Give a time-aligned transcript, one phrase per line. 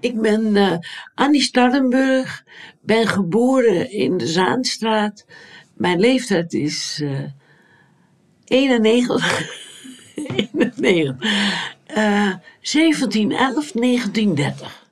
[0.00, 0.72] Ik ben uh,
[1.14, 2.44] Annie Starrenburg,
[2.80, 5.26] ben geboren in de Zaanstraat.
[5.74, 7.18] Mijn leeftijd is uh,
[8.44, 9.62] 91.
[10.14, 11.16] 91.
[11.88, 14.82] Uh, 1711, 1930.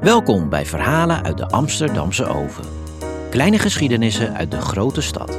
[0.00, 2.64] Welkom bij Verhalen uit de Amsterdamse Oven.
[3.30, 5.38] Kleine geschiedenissen uit de grote stad.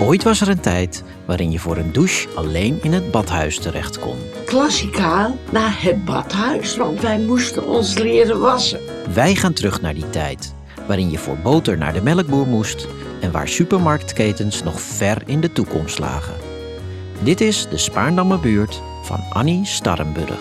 [0.00, 3.98] Ooit was er een tijd waarin je voor een douche alleen in het badhuis terecht
[3.98, 4.18] kon.
[4.56, 8.80] Klassikaal naar het badhuis, want wij moesten ons leren wassen.
[9.14, 10.54] Wij gaan terug naar die tijd
[10.86, 12.88] waarin je voor boter naar de melkboer moest
[13.20, 16.34] en waar supermarktketens nog ver in de toekomst lagen.
[17.22, 20.40] Dit is de Spaarndamme buurt van Annie Starrenburg.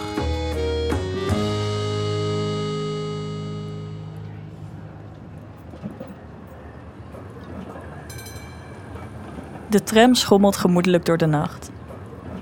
[9.70, 11.72] De tram schommelt gemoedelijk door de nacht.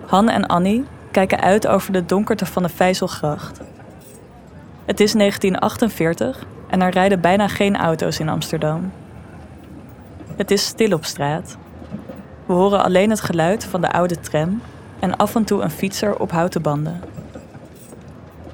[0.06, 3.60] Han en Annie kijken uit over de donkerte van de Vijzelgracht.
[4.86, 8.92] Het is 1948 en er rijden bijna geen auto's in Amsterdam.
[10.36, 11.58] Het is stil op straat.
[12.46, 14.62] We horen alleen het geluid van de oude tram
[15.00, 17.02] en af en toe een fietser op houten banden.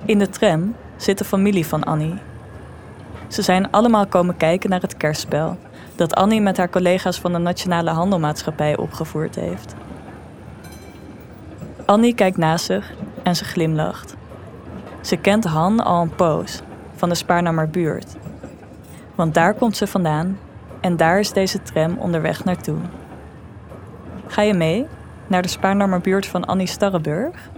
[0.05, 2.15] In de tram zit de familie van Annie.
[3.27, 5.57] Ze zijn allemaal komen kijken naar het kerstspel
[5.95, 9.75] dat Annie met haar collega's van de Nationale Handelmaatschappij opgevoerd heeft.
[11.89, 12.91] Annie kijkt naast zich
[13.23, 14.15] en ze glimlacht.
[15.01, 16.61] Ze kent Han al een poos
[16.95, 18.15] van de Spaarnamer buurt.
[19.15, 20.39] Want daar komt ze vandaan
[20.81, 22.77] en daar is deze tram onderweg naartoe.
[24.27, 24.87] Ga je mee
[25.27, 27.49] naar de Spaarnamer buurt van Annie Starrenburg?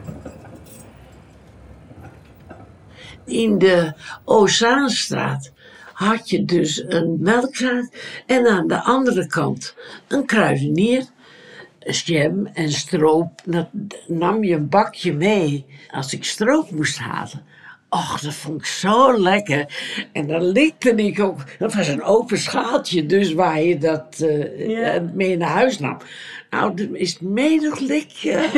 [3.25, 3.93] In de
[4.25, 5.51] Ozaanstraat
[5.93, 9.75] had je dus een melkzaak en aan de andere kant
[10.07, 11.05] een kruidenier.
[11.87, 13.67] Jam en stroop, dat
[14.07, 17.41] nam je een bakje mee als ik stroop moest halen.
[17.89, 19.65] Och, dat vond ik zo lekker.
[20.11, 21.37] En dan likte ik ook.
[21.59, 25.97] Dat was een open schaaltje, dus waar je dat uh, mee naar huis nam.
[26.49, 28.37] Nou, dat is menig likje.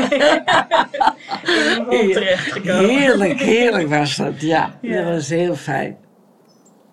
[2.63, 4.77] heerlijk, heerlijk was dat, ja.
[4.81, 5.03] ja.
[5.03, 5.97] Dat was heel fijn.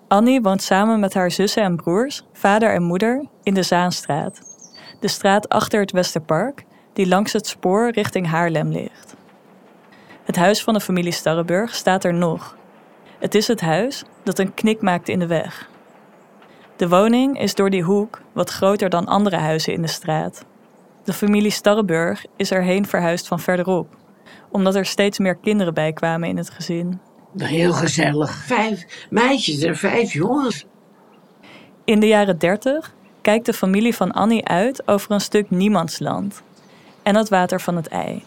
[0.08, 4.50] Annie woont samen met haar zussen en broers, vader en moeder, in de Zaanstraat.
[5.00, 9.15] De straat achter het Westerpark, die langs het spoor richting Haarlem ligt.
[10.25, 12.56] Het huis van de familie Starrenburg staat er nog.
[13.19, 15.69] Het is het huis dat een knik maakt in de weg.
[16.77, 20.44] De woning is door die hoek wat groter dan andere huizen in de straat.
[21.05, 23.97] De familie Starrenburg is erheen verhuisd van verderop,
[24.50, 27.00] omdat er steeds meer kinderen bij kwamen in het gezin.
[27.37, 28.32] Heel gezellig.
[28.32, 30.67] Vijf meisjes en vijf jongens.
[31.84, 32.94] In de jaren dertig
[33.30, 36.42] kijkt de familie van Annie uit over een stuk niemandsland
[37.02, 38.24] en het water van het ei.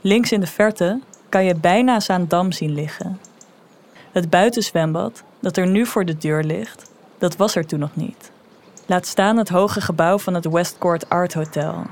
[0.00, 3.20] Links in de verte kan je bijna Zaandam zien liggen.
[4.12, 8.30] Het buitenzwembad, dat er nu voor de deur ligt, dat was er toen nog niet.
[8.86, 11.82] Laat staan het hoge gebouw van het Westcourt Art Hotel.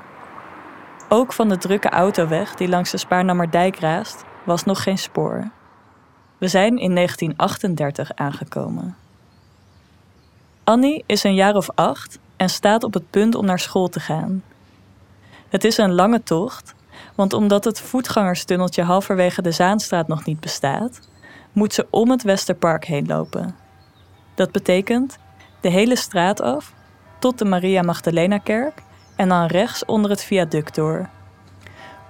[1.08, 5.50] Ook van de drukke autoweg die langs de Spaarnammerdijk raast, was nog geen spoor.
[6.38, 9.03] We zijn in 1938 aangekomen.
[10.64, 14.00] Annie is een jaar of acht en staat op het punt om naar school te
[14.00, 14.42] gaan.
[15.48, 16.74] Het is een lange tocht,
[17.14, 21.00] want omdat het voetgangerstunneltje halverwege de Zaanstraat nog niet bestaat,
[21.52, 23.56] moet ze om het Westerpark heen lopen.
[24.34, 25.18] Dat betekent
[25.60, 26.72] de hele straat af
[27.18, 28.82] tot de Maria Magdalena kerk
[29.16, 31.08] en dan rechts onder het viaduct door.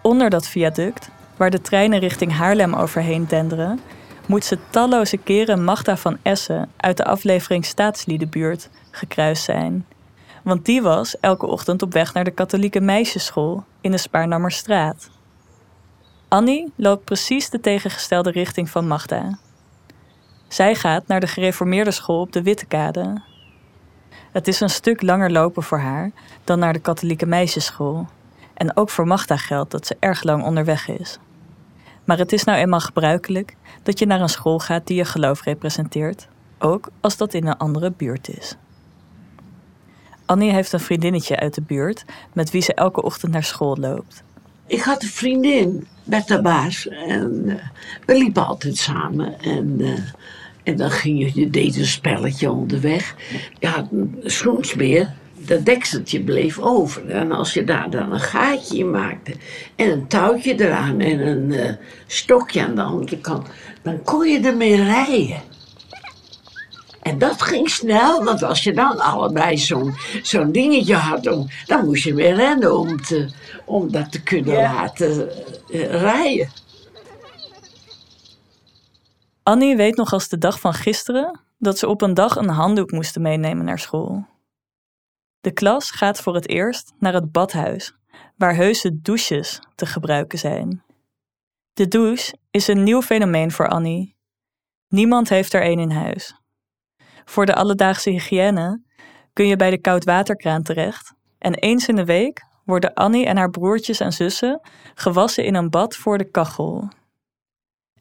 [0.02, 3.80] Onder dat viaduct, waar de treinen richting Haarlem overheen denderen,
[4.26, 9.86] moet ze talloze keren Magda van Essen uit de aflevering Staatsliedenbuurt gekruist zijn.
[10.42, 15.10] Want die was elke ochtend op weg naar de katholieke meisjesschool in de Spaarnammerstraat.
[16.28, 19.38] Annie loopt precies de tegengestelde richting van Magda.
[20.48, 23.22] Zij gaat naar de gereformeerde school op de Wittekade.
[24.32, 26.10] Het is een stuk langer lopen voor haar
[26.44, 28.06] dan naar de katholieke meisjesschool.
[28.54, 31.18] En ook voor Magda geldt dat ze erg lang onderweg is.
[32.04, 35.42] Maar het is nou eenmaal gebruikelijk dat je naar een school gaat die je geloof
[35.42, 36.28] representeert,
[36.58, 38.56] ook als dat in een andere buurt is.
[40.26, 44.22] Annie heeft een vriendinnetje uit de buurt met wie ze elke ochtend naar school loopt.
[44.66, 47.54] Ik had een vriendin, Bertha Baas, en uh,
[48.06, 49.40] we liepen altijd samen.
[49.40, 49.98] En, uh,
[50.62, 53.14] en dan ging je, je deed een spelletje onderweg.
[53.58, 53.88] Ja,
[54.22, 55.12] soms meer
[55.46, 57.10] dat dekseltje bleef over.
[57.10, 59.34] En als je daar dan een gaatje in maakte
[59.76, 61.70] en een touwtje eraan en een uh,
[62.06, 63.48] stokje aan de andere kant,
[63.82, 65.42] dan kon je ermee rijden.
[67.02, 71.84] En dat ging snel, want als je dan allebei zo'n zo'n dingetje had, om, dan
[71.84, 73.28] moest je weer rennen om, te,
[73.64, 75.28] om dat te kunnen laten
[75.70, 76.48] uh, rijden.
[79.42, 82.90] Annie weet nog als de dag van gisteren dat ze op een dag een handdoek
[82.90, 84.26] moesten meenemen naar school.
[85.44, 87.94] De klas gaat voor het eerst naar het badhuis,
[88.36, 90.84] waar heuse douches te gebruiken zijn.
[91.72, 94.16] De douche is een nieuw fenomeen voor Annie.
[94.88, 96.40] Niemand heeft er een in huis.
[97.24, 98.82] Voor de alledaagse hygiëne
[99.32, 103.50] kun je bij de koudwaterkraan terecht en eens in de week worden Annie en haar
[103.50, 104.60] broertjes en zussen
[104.94, 106.88] gewassen in een bad voor de kachel.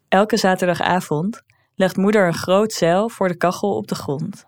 [0.08, 1.42] Elke zaterdagavond
[1.76, 4.46] legt moeder een groot zeil voor de kachel op de grond.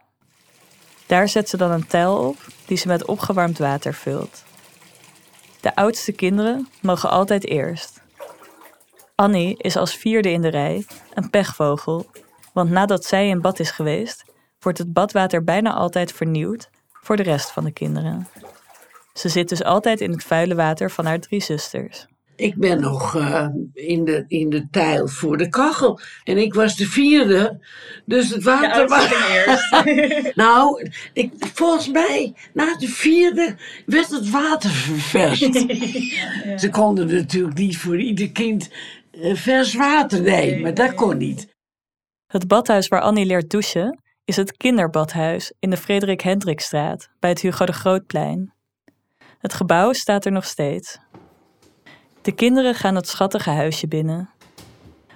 [1.06, 4.44] Daar zet ze dan een tijl op die ze met opgewarmd water vult.
[5.62, 8.02] De oudste kinderen mogen altijd eerst.
[9.16, 12.06] Annie is als vierde in de rij een pechvogel,
[12.54, 14.26] want nadat zij in bad is geweest,
[14.60, 18.28] wordt het badwater bijna altijd vernieuwd voor de rest van de kinderen.
[19.14, 22.08] Ze zit dus altijd in het vuile water van haar drie zusters.
[22.36, 26.00] Ik ben nog uh, in, de, in de tijl voor de kachel.
[26.24, 27.60] En ik was de vierde.
[28.06, 29.10] Dus het water was...
[29.30, 30.36] eerst.
[30.36, 33.56] nou, ik, volgens mij, na de vierde
[33.86, 35.54] werd het water ververst.
[36.16, 36.58] ja.
[36.58, 38.70] Ze konden natuurlijk niet voor ieder kind
[39.12, 40.62] uh, vers water nemen.
[40.62, 41.48] Nee, dat kon niet.
[42.28, 47.42] Het badhuis waar Annie leert douchen is het kinderbadhuis in de Frederik Hendrikstraat bij het
[47.42, 48.54] Hugo de Grootplein.
[49.40, 51.00] Het gebouw staat er nog steeds.
[52.26, 54.30] De kinderen gaan het schattige huisje binnen.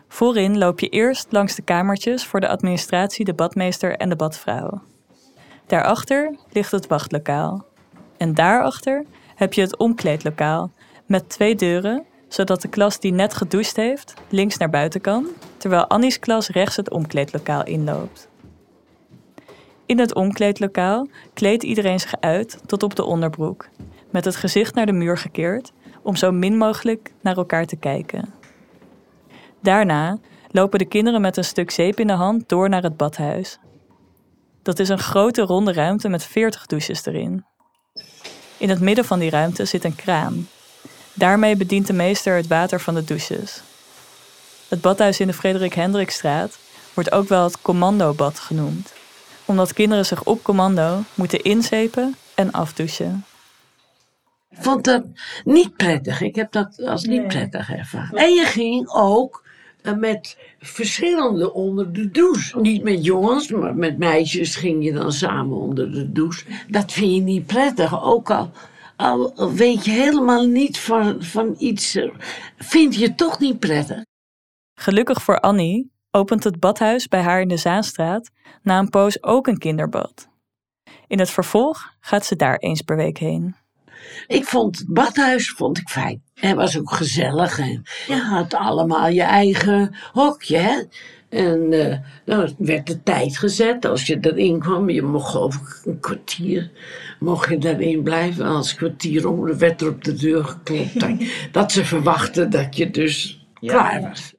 [0.07, 4.81] Voorin loop je eerst langs de kamertjes voor de administratie, de badmeester en de badvrouw.
[5.65, 7.65] Daarachter ligt het wachtlokaal.
[8.17, 10.71] En daarachter heb je het omkleedlokaal
[11.05, 15.27] met twee deuren, zodat de klas die net gedoucht heeft links naar buiten kan,
[15.57, 18.27] terwijl Annie's klas rechts het omkleedlokaal inloopt.
[19.85, 23.67] In het omkleedlokaal kleedt iedereen zich uit tot op de onderbroek,
[24.09, 25.71] met het gezicht naar de muur gekeerd
[26.09, 28.33] om zo min mogelijk naar elkaar te kijken.
[29.61, 30.17] Daarna
[30.51, 33.59] lopen de kinderen met een stuk zeep in de hand door naar het badhuis.
[34.63, 37.45] Dat is een grote ronde ruimte met 40 douches erin.
[38.57, 40.47] In het midden van die ruimte zit een kraan.
[41.13, 43.61] Daarmee bedient de meester het water van de douches.
[44.67, 46.57] Het badhuis in de Frederik Hendrikstraat
[46.93, 48.93] wordt ook wel het commandobad genoemd,
[49.45, 53.25] omdat kinderen zich op commando moeten inzepen en afdouchen.
[54.49, 55.03] Ik vond dat
[55.43, 56.21] niet prettig.
[56.21, 58.17] Ik heb dat als niet prettig ervaren.
[58.17, 59.43] En je ging ook
[59.81, 62.59] eh, met verschillende onder de douche.
[62.59, 66.45] Niet met jongens, maar met meisjes ging je dan samen onder de douche.
[66.67, 68.03] Dat vind je niet prettig.
[68.03, 68.51] Ook al,
[68.95, 72.09] al weet je helemaal niet van, van iets, eh,
[72.57, 74.03] vind je toch niet prettig.
[74.79, 78.29] Gelukkig voor Annie opent het badhuis bij haar in de Zaanstraat
[78.61, 80.29] na een poos ook een kinderbad.
[81.07, 83.55] In het vervolg gaat ze daar eens per week heen.
[84.27, 86.21] Ik vond het badhuis vond ik fijn.
[86.33, 87.59] Het was ook gezellig.
[87.59, 90.57] En je had allemaal je eigen hokje.
[90.57, 90.81] Hè?
[91.29, 93.85] En uh, dan werd de tijd gezet.
[93.85, 96.71] Als je erin kwam, je mocht ik een kwartier,
[97.19, 98.45] mocht je daarin blijven.
[98.45, 101.25] Als een kwartier om, werd er op de deur geklopt.
[101.51, 104.33] dat ze verwachten dat je dus klaar was.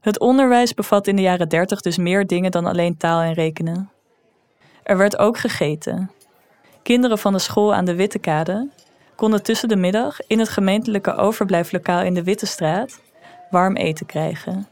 [0.00, 3.90] Het onderwijs bevat in de jaren dertig dus meer dingen dan alleen taal en rekenen.
[4.82, 6.10] Er werd ook gegeten.
[6.82, 8.68] Kinderen van de school aan de Wittekade
[9.14, 13.00] konden tussen de middag in het gemeentelijke overblijflokaal in de Wittestraat
[13.50, 14.68] warm eten krijgen.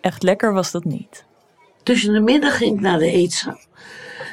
[0.00, 1.24] Echt lekker was dat niet.
[1.82, 3.58] Tussen de middag ging ik naar de eetzaal.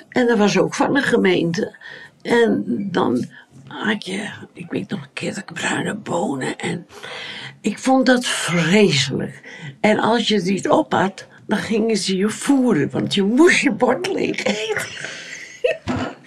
[0.09, 1.75] En dat was ook van de gemeente.
[2.21, 3.25] En dan
[3.67, 6.57] had je, ik weet nog een keer, bruine bonen.
[6.57, 6.87] En
[7.61, 9.41] ik vond dat vreselijk.
[9.79, 13.59] En als je het niet op had, dan gingen ze je voeren, want je moest
[13.59, 14.87] je bord leeg eten.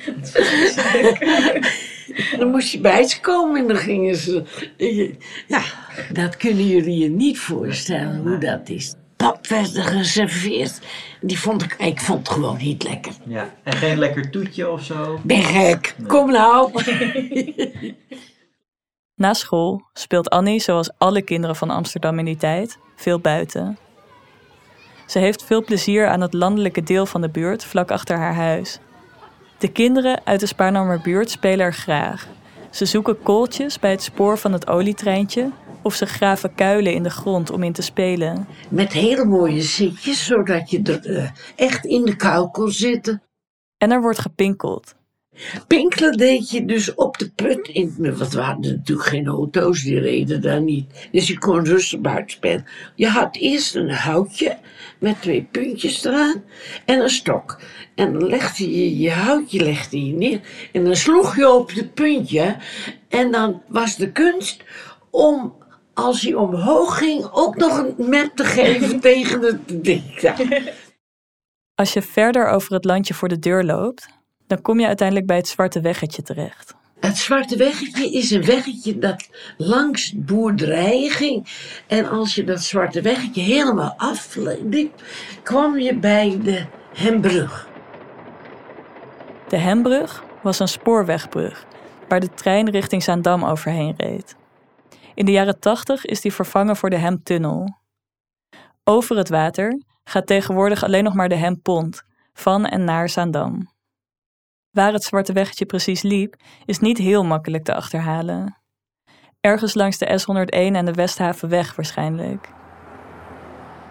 [2.38, 4.42] dan moest je bij ze komen en dan gingen ze.
[5.47, 5.62] Ja,
[6.12, 8.95] dat kunnen jullie je niet voorstellen hoe dat is.
[9.16, 10.80] Pap werd er geserveerd.
[11.21, 13.12] Die vond ik, ik vond het gewoon niet lekker.
[13.26, 15.21] Ja, en geen lekker toetje of zo?
[15.23, 16.71] Ben gek, kom nou.
[19.14, 23.78] Na school speelt Annie, zoals alle kinderen van Amsterdam in die tijd, veel buiten.
[25.07, 28.78] Ze heeft veel plezier aan het landelijke deel van de buurt vlak achter haar huis.
[29.61, 32.29] De kinderen uit de Spaarnammer buurt spelen er graag.
[32.71, 35.50] Ze zoeken kooltjes bij het spoor van het olietreintje
[35.83, 38.47] of ze graven kuilen in de grond om in te spelen.
[38.69, 43.23] Met hele mooie zitjes, zodat je er uh, echt in de kou kon zitten.
[43.79, 44.95] En er wordt gepinkeld.
[45.66, 47.68] Pinkelen deed je dus op de put.
[47.68, 51.08] In, wat waren er natuurlijk geen auto's, die reden daar niet.
[51.12, 52.66] Dus je kon rustig buiten spelen.
[52.94, 54.58] Je had eerst een houtje
[54.99, 56.42] met twee puntjes eraan
[56.84, 57.60] en een stok.
[57.94, 60.40] En dan legde je je houtje legde je neer
[60.72, 62.56] en dan sloeg je op het puntje.
[63.08, 64.64] En dan was de kunst
[65.10, 65.54] om
[65.94, 70.34] als hij omhoog ging, ook nog een map te geven tegen het ding.
[71.75, 74.08] Als je verder over het landje voor de deur loopt,
[74.50, 76.75] dan kom je uiteindelijk bij het zwarte weggetje terecht.
[77.00, 81.47] Het zwarte weggetje is een weggetje dat langs boerderijen ging.
[81.87, 85.02] En als je dat zwarte weggetje helemaal afliep,
[85.42, 86.64] kwam je bij de
[86.95, 87.69] Hembrug.
[89.49, 91.66] De Hembrug was een spoorwegbrug
[92.09, 94.37] waar de trein richting Zaandam overheen reed.
[95.14, 97.78] In de jaren 80 is die vervangen voor de Hemtunnel.
[98.85, 102.02] Over het water gaat tegenwoordig alleen nog maar de Hempont
[102.33, 103.69] van en naar Zaandam.
[104.70, 106.34] Waar het zwarte weggetje precies liep,
[106.64, 108.56] is niet heel makkelijk te achterhalen.
[109.40, 112.48] Ergens langs de S101 en de Westhavenweg waarschijnlijk.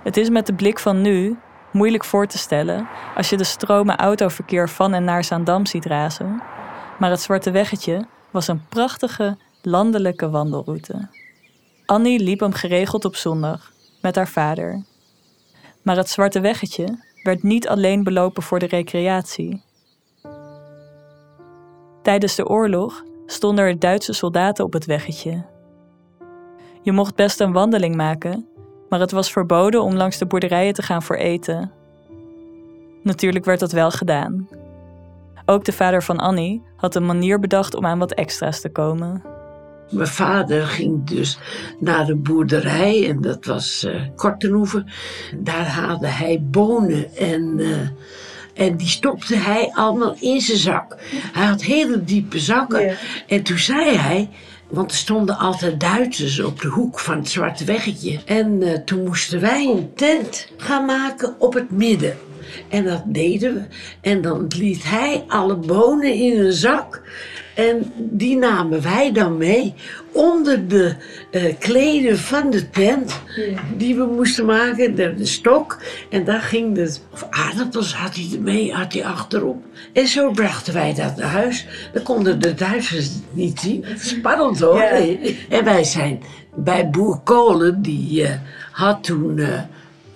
[0.04, 1.38] Het is met de blik van nu
[1.72, 6.42] moeilijk voor te stellen als je de stromen autoverkeer van en naar Zaandam ziet razen.
[7.00, 11.10] Maar het zwarte weggetje was een prachtige landelijke wandelroute.
[11.86, 13.72] Annie liep hem geregeld op zondag
[14.02, 14.84] met haar vader.
[15.82, 19.68] Maar het zwarte weggetje werd niet alleen belopen voor de recreatie.
[22.02, 25.46] Tijdens de oorlog stonden er Duitse soldaten op het weggetje.
[26.82, 28.48] Je mocht best een wandeling maken,
[28.90, 31.72] maar het was verboden om langs de boerderijen te gaan voor eten.
[33.04, 34.48] Natuurlijk werd dat wel gedaan.
[35.46, 39.24] Ook de vader van Annie had een manier bedacht om aan wat extra's te komen.
[39.90, 41.40] Mijn vader ging dus
[41.80, 44.86] naar de boerderij en dat was uh, Kortenhoeven.
[45.38, 47.78] Daar haalde hij bonen en, uh,
[48.60, 50.98] en die stopte hij allemaal in zijn zak.
[51.34, 52.82] Hij had hele diepe zakken.
[52.86, 52.94] Ja.
[53.28, 54.30] En toen zei hij,
[54.68, 58.20] want er stonden altijd Duitsers op de hoek van het Zwarte Weggetje.
[58.26, 62.18] En uh, toen moesten wij een tent gaan maken op het midden.
[62.70, 63.62] En dat deden we.
[64.02, 67.02] En dan liet hij alle bonen in een zak.
[67.60, 69.74] En die namen wij dan mee
[70.12, 70.96] onder de
[71.32, 73.22] uh, kleden van de tent
[73.78, 75.78] die we moesten maken, de, de, stok.
[76.10, 79.64] En daar ging de, of aardappels had hij ermee, had hij achterop.
[79.94, 81.68] En zo brachten wij dat naar huis.
[81.94, 83.86] Dan konden de Duitsers het niet zien.
[83.98, 84.78] Spannend hoor.
[84.78, 85.18] Ja.
[85.50, 86.22] En wij zijn
[86.56, 88.30] bij boer Kolen, die uh,
[88.72, 89.38] had toen...
[89.38, 89.60] Uh,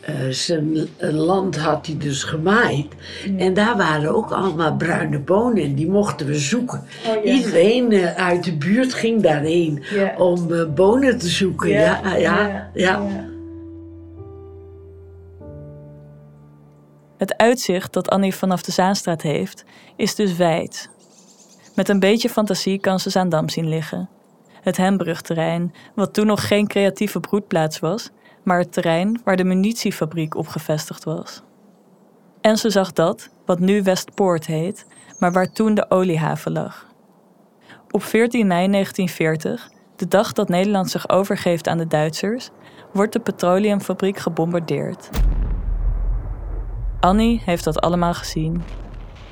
[0.10, 2.88] uh, zijn land had hij dus gemaaid.
[3.26, 3.38] Ja.
[3.38, 6.84] En daar waren ook allemaal bruine bonen en die mochten we zoeken.
[7.08, 7.26] Oh.
[7.26, 9.84] Iedereen uh, uit de buurt ging daarheen
[10.18, 11.70] om uh, bonen te zoeken.
[11.70, 13.02] Ja, ja, ja.
[17.18, 19.64] Het uitzicht dat Annie vanaf de Zaanstraat heeft,
[19.96, 20.90] is dus wijd.
[21.76, 24.10] Met een beetje fantasie kan ze Zaandam zien liggen.
[24.62, 28.10] Het Hembrugterrein, wat toen nog geen creatieve broedplaats was,
[28.44, 31.42] maar het terrein waar de munitiefabriek op gevestigd was.
[32.42, 34.86] En ze zag dat, wat nu Westpoort heet,
[35.20, 36.88] maar waar toen de oliehaven lag.
[37.92, 42.50] Op 14 mei 1940, de dag dat Nederland zich overgeeft aan de Duitsers,
[42.94, 45.10] wordt de petroleumfabriek gebombardeerd.
[47.00, 48.64] Annie heeft dat allemaal gezien.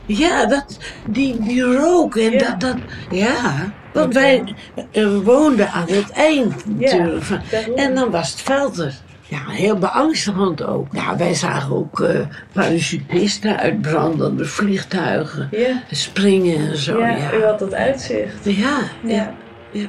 [0.05, 2.37] Ja, dat, die, die rook en Ja.
[2.37, 2.75] dat, dat,
[3.09, 3.73] ja.
[3.93, 4.55] Want wij
[4.91, 7.25] eh, woonden aan het eind natuurlijk.
[7.51, 7.75] daarom.
[7.75, 8.93] en dan was het veld er.
[9.27, 10.87] Ja, heel beangstigend ook.
[10.93, 12.19] Ja, wij zagen ook eh
[12.53, 16.99] parachutisten uit brandende vliegtuigen Ja, springen en zo.
[16.99, 17.39] Ja, ja.
[17.39, 18.45] had dat uitzicht.
[18.45, 19.33] ja, ja.
[19.71, 19.87] ja.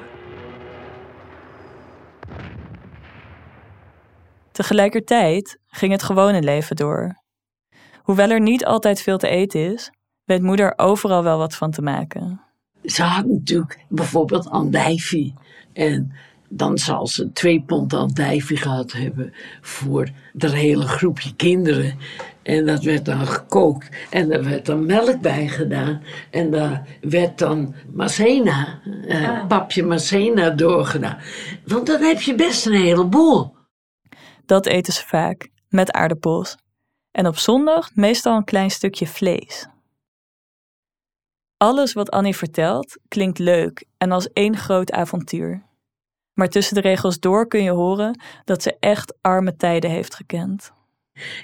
[4.52, 7.20] Tegelijkertijd ging het gewone leven door.
[8.02, 9.90] Hoewel er niet altijd veel te eten is,
[10.32, 12.40] weet moeder overal wel wat van te maken.
[12.84, 15.34] Ze had natuurlijk bijvoorbeeld andijvie.
[15.72, 16.12] En
[16.48, 21.98] dan zal ze twee pond andijvie gehad hebben voor dat hele groepje kinderen.
[22.42, 23.88] En dat werd dan gekookt.
[24.10, 26.02] En daar werd dan melk bij gedaan.
[26.30, 31.18] En daar werd dan macena, eh, papje macena doorgedaan.
[31.66, 33.54] Want dan heb je best een heleboel.
[34.46, 36.56] Dat eten ze vaak, met aardappels.
[37.10, 39.66] En op zondag meestal een klein stukje vlees.
[41.62, 45.62] Alles wat Annie vertelt klinkt leuk en als één groot avontuur.
[46.32, 50.72] Maar tussen de regels door kun je horen dat ze echt arme tijden heeft gekend.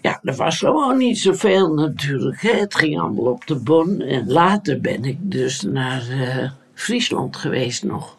[0.03, 2.41] Ja, er was gewoon niet zoveel natuurlijk.
[2.41, 2.51] Hè.
[2.51, 4.01] Het ging allemaal op de bon.
[4.01, 8.17] En later ben ik dus naar eh, Friesland geweest nog.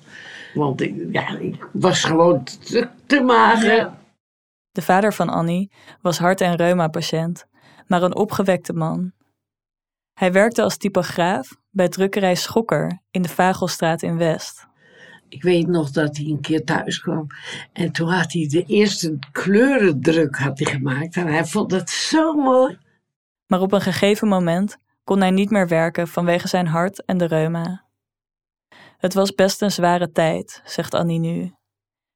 [0.53, 3.91] Want ik, ja, ik was gewoon te, te mager.
[4.72, 7.46] De vader van Annie was hart- en reuma-patiënt,
[7.88, 9.12] maar een opgewekte man.
[10.13, 14.68] Hij werkte als typograaf bij drukkerij Schokker in de Vagelstraat in West.
[15.30, 17.28] Ik weet nog dat hij een keer thuis kwam.
[17.74, 21.16] En toen had hij de eerste kleurendruk had hij gemaakt.
[21.16, 22.78] En hij vond het zo mooi.
[23.48, 27.26] Maar op een gegeven moment kon hij niet meer werken vanwege zijn hart en de
[27.26, 27.86] reuma.
[28.98, 31.54] Het was best een zware tijd, zegt Annie nu.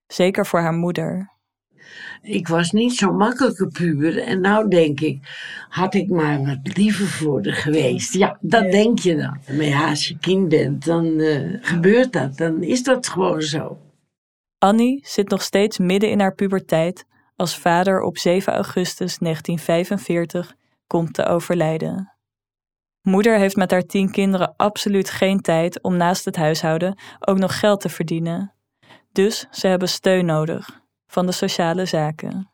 [0.07, 1.32] zeker voor haar moeder.
[2.23, 4.23] Ik was niet zo'n makkelijke puber.
[4.23, 5.19] En nou denk ik,
[5.69, 8.13] had ik maar wat liever voor de geweest.
[8.13, 9.37] Ja, dat denk je dan.
[9.57, 12.37] Maar ja, als je kind bent, dan uh, gebeurt dat.
[12.37, 13.77] Dan is dat gewoon zo.
[14.57, 20.55] Annie zit nog steeds midden in haar puberteit als vader op 7 augustus 1945
[20.87, 22.13] komt te overlijden.
[23.01, 27.59] Moeder heeft met haar tien kinderen absoluut geen tijd om naast het huishouden ook nog
[27.59, 28.53] geld te verdienen.
[29.11, 30.82] Dus ze hebben steun nodig
[31.13, 32.49] van de sociale zaken.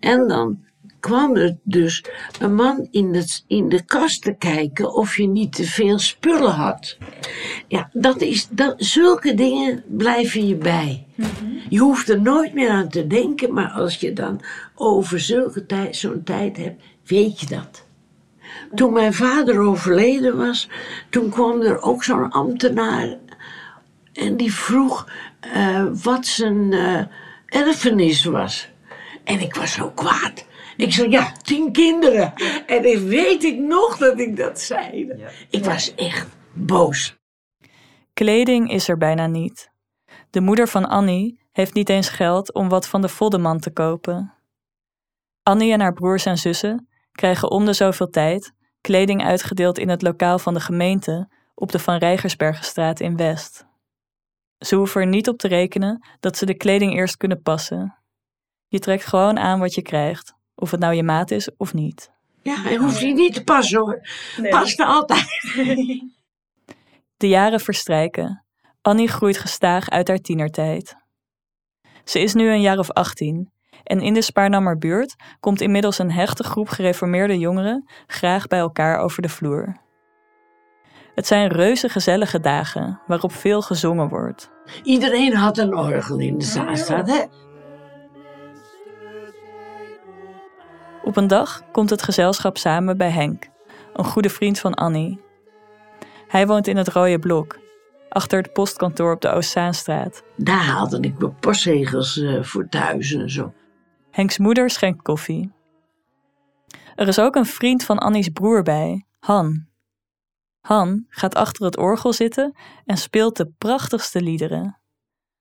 [0.00, 0.64] En dan
[1.00, 2.04] kwam er dus
[2.40, 6.52] een man in de, in de kast te kijken of je niet te veel spullen
[6.52, 6.96] had.
[7.68, 11.06] Ja, dat is, dat, zulke dingen blijven je bij.
[11.68, 14.40] Je hoeft er nooit meer aan te denken, maar als je dan
[14.74, 17.84] over zulke tijd, zo'n tijd hebt, weet je dat.
[18.74, 20.68] Toen mijn vader overleden was,
[21.10, 23.18] toen kwam er ook zo'n ambtenaar
[24.16, 25.08] en die vroeg
[25.56, 27.02] uh, wat zijn uh,
[27.46, 28.68] erfenis was.
[29.24, 30.46] En ik was zo kwaad.
[30.76, 32.32] Ik zei, ja, tien kinderen.
[32.66, 35.12] En ik weet ik nog dat ik dat zei.
[35.50, 37.16] Ik was echt boos.
[38.12, 39.70] Kleding is er bijna niet.
[40.30, 44.34] De moeder van Annie heeft niet eens geld om wat van de voddeman te kopen.
[45.42, 50.02] Annie en haar broers en zussen krijgen om de zoveel tijd kleding uitgedeeld in het
[50.02, 53.66] lokaal van de gemeente op de Van Rijgersbergenstraat in West.
[54.58, 57.96] Ze hoeven er niet op te rekenen dat ze de kleding eerst kunnen passen.
[58.68, 62.10] Je trekt gewoon aan wat je krijgt, of het nou je maat is of niet.
[62.42, 64.00] Ja, hij hoeft je niet te passen hoor.
[64.36, 64.50] Nee.
[64.50, 65.26] Past er altijd.
[67.16, 68.44] De jaren verstrijken.
[68.82, 70.96] Annie groeit gestaag uit haar tienertijd.
[72.04, 76.10] Ze is nu een jaar of 18 en in de Spaarnammer buurt komt inmiddels een
[76.10, 79.76] hechte groep gereformeerde jongeren graag bij elkaar over de vloer.
[81.16, 84.50] Het zijn reuze gezellige dagen waarop veel gezongen wordt.
[84.82, 87.24] Iedereen had een orgel in de Zaanstad, hè?
[91.04, 93.48] Op een dag komt het gezelschap samen bij Henk,
[93.92, 95.20] een goede vriend van Annie.
[96.28, 97.58] Hij woont in het Rode Blok,
[98.08, 100.22] achter het postkantoor op de Oostzaanstraat.
[100.36, 103.52] Daar haalde ik mijn postzegels uh, voor thuis en zo.
[104.10, 105.52] Henks moeder schenkt koffie.
[106.94, 109.66] Er is ook een vriend van Annie's broer bij, Han.
[110.66, 114.80] Han gaat achter het orgel zitten en speelt de prachtigste liederen.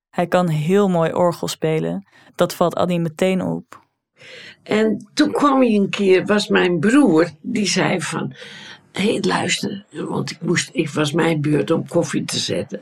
[0.09, 3.83] Hij kan heel mooi orgel spelen, dat valt Annie meteen op.
[4.63, 8.33] En toen kwam hij een keer, was mijn broer, die zei van...
[8.91, 12.81] Hé, hey, luister, want ik moest, ik was mijn beurt om koffie te zetten.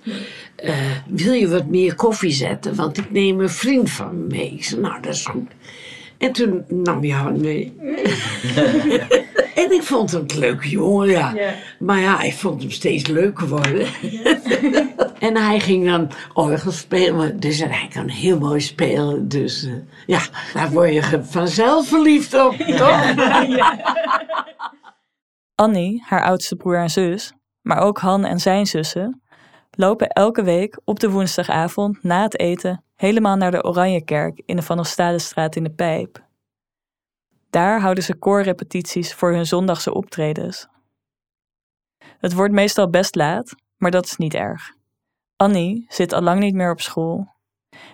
[0.63, 2.75] Uh, wil je wat meer koffie zetten?
[2.75, 4.53] Want ik neem een vriend van me mee.
[4.53, 5.51] Ik zei, nou, dat is goed.
[6.17, 7.73] En toen nam je Han mee.
[9.55, 11.33] en ik vond hem een leuke jongen, ja.
[11.35, 11.53] ja.
[11.79, 13.87] Maar ja, ik vond hem steeds leuker worden.
[14.01, 14.37] Ja.
[15.27, 17.39] en hij ging dan orgel spelen.
[17.39, 19.27] Dus hij kan heel mooi spelen.
[19.27, 19.73] Dus uh,
[20.05, 20.21] ja,
[20.53, 23.13] daar word je vanzelf verliefd op, toch?
[25.55, 29.21] Annie, haar oudste broer en zus, maar ook Han en zijn zussen,
[29.71, 34.61] lopen elke week op de woensdagavond na het eten helemaal naar de Oranjekerk in de
[34.61, 36.22] Van Ostadestraat in de Pijp.
[37.53, 40.67] Daar houden ze koorrepetities voor hun zondagse optredens.
[42.17, 44.73] Het wordt meestal best laat, maar dat is niet erg.
[45.35, 47.27] Annie zit al lang niet meer op school.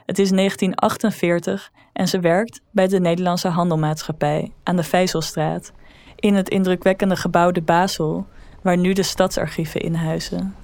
[0.05, 5.71] Het is 1948 en ze werkt bij de Nederlandse Handelmaatschappij aan de Vijzelstraat,
[6.15, 8.27] in het indrukwekkende gebouw De Basel,
[8.61, 10.55] waar nu de stadsarchieven in huizen.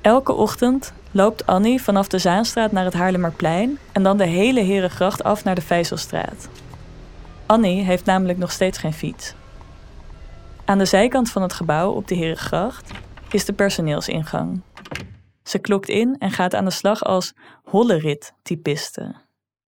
[0.00, 5.24] Elke ochtend loopt Annie vanaf de Zaanstraat naar het Haarlemmerplein en dan de hele Herengracht
[5.24, 6.48] af naar de Vijzelstraat.
[7.46, 9.34] Annie heeft namelijk nog steeds geen fiets.
[10.64, 12.90] Aan de zijkant van het gebouw op de Herengracht
[13.30, 14.62] is de personeelsingang.
[15.42, 19.14] Ze klokt in en gaat aan de slag als hollerit-typiste.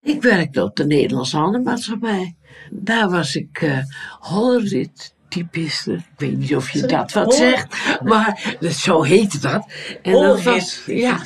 [0.02, 2.36] Ik werkte op de Nederlandse Handelmaatschappij.
[2.70, 3.78] Daar was ik uh,
[4.18, 5.92] hollerit typiste.
[5.92, 9.72] Ik weet niet of je dat wat zegt, maar zo heette dat.
[10.02, 11.22] En dat was, ja,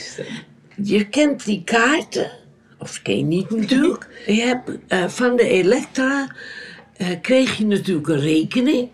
[0.77, 2.31] je kent die kaarten,
[2.81, 4.09] of ken je niet natuurlijk.
[4.27, 6.35] Je hebt uh, van de Elektra
[6.97, 8.89] uh, kreeg je natuurlijk een rekening.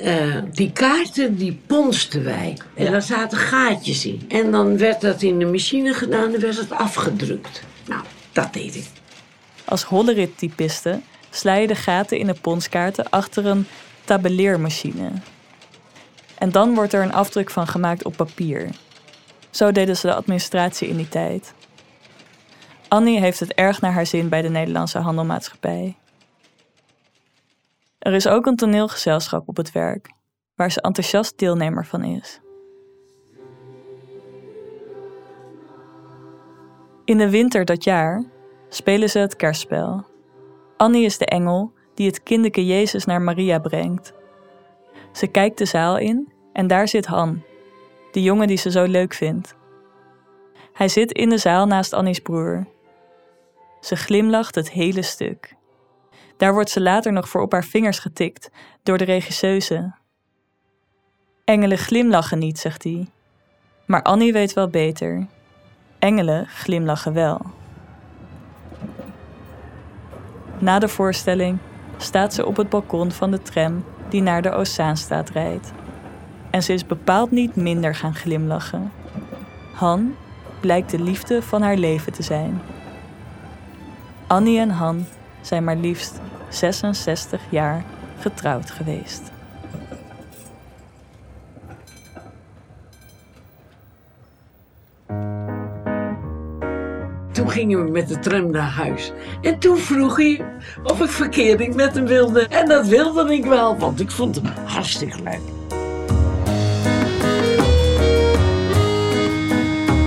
[0.00, 2.58] Uh, die kaarten die ponsten wij.
[2.74, 2.90] En ja.
[2.90, 4.24] daar zaten gaatjes in.
[4.28, 7.62] En dan werd dat in de machine gedaan en werd het afgedrukt.
[7.86, 8.86] Nou, dat deed ik.
[9.64, 13.66] Als hollerit-typiste sla je de gaten in de ponskaarten achter een
[14.04, 15.10] tabelleermachine.
[16.38, 18.70] En dan wordt er een afdruk van gemaakt op papier.
[19.50, 21.52] Zo deden ze de administratie in die tijd.
[22.88, 25.96] Annie heeft het erg naar haar zin bij de Nederlandse Handelmaatschappij.
[27.98, 30.10] Er is ook een toneelgezelschap op het werk,
[30.54, 32.40] waar ze enthousiast deelnemer van is.
[37.04, 38.24] In de winter dat jaar
[38.68, 40.04] spelen ze het kerstspel.
[40.76, 44.12] Annie is de engel die het kinderke Jezus naar Maria brengt.
[45.12, 47.42] Ze kijkt de zaal in en daar zit Han,
[48.12, 49.54] de jongen die ze zo leuk vindt.
[50.72, 52.66] Hij zit in de zaal naast Annie's broer.
[53.80, 55.56] Ze glimlacht het hele stuk.
[56.36, 58.50] Daar wordt ze later nog voor op haar vingers getikt
[58.82, 59.94] door de regisseuse.
[61.44, 63.06] Engelen glimlachen niet, zegt hij.
[63.86, 65.26] Maar Annie weet wel beter.
[65.98, 67.40] Engelen glimlachen wel.
[70.58, 71.58] Na de voorstelling
[71.96, 75.72] staat ze op het balkon van de tram die naar de Oceaanstaat rijdt.
[76.50, 78.92] En ze is bepaald niet minder gaan glimlachen.
[79.72, 80.14] Han
[80.60, 82.60] blijkt de liefde van haar leven te zijn.
[84.26, 85.06] Annie en Han
[85.40, 87.84] zijn maar liefst 66 jaar
[88.18, 89.22] getrouwd geweest.
[97.32, 99.12] Toen gingen we met de tram naar huis.
[99.42, 100.44] En toen vroeg hij
[100.84, 102.46] of ik verkering met hem wilde.
[102.46, 105.40] En dat wilde ik wel, want ik vond hem hartstikke leuk.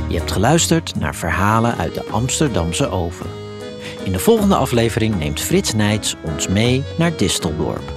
[0.08, 3.49] Je hebt geluisterd naar verhalen uit de Amsterdamse Oven.
[4.10, 7.92] In de volgende aflevering neemt Frits Nijts ons mee naar Disteldorp.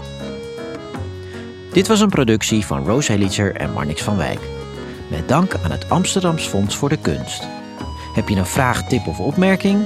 [1.72, 4.40] Dit was een productie van Roos Helitzer en Marnix van Wijk.
[5.10, 7.48] Met dank aan het Amsterdams Fonds voor de Kunst.
[8.14, 9.84] Heb je een vraag, tip of opmerking?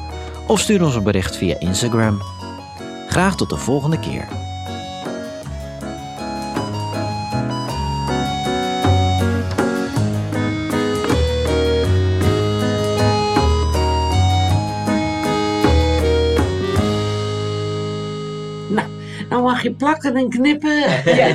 [0.46, 2.22] of stuur ons een bericht via Instagram.
[3.08, 4.51] Graag tot de volgende keer.
[19.62, 20.78] Mag je plakken en knippen.
[20.78, 21.34] Ja,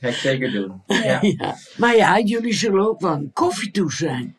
[0.00, 0.82] ga ik zeker doen.
[1.02, 1.54] Ja.
[1.76, 4.36] Maar ja, jullie zullen ook wel een koffie toe zijn.